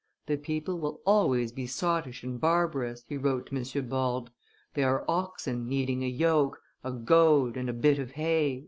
[0.25, 3.63] "The people will always be sottish and barbarous," he wrote to M.
[3.87, 4.31] Bordes;
[4.73, 8.59] "they are oxen needing a yoke, a goad, and a bit of hay."